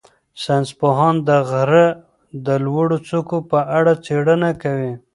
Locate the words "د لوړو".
2.45-2.97